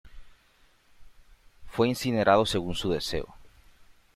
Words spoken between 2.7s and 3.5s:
su deseo.